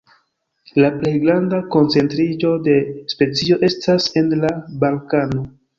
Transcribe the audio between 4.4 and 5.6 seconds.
la Balkano.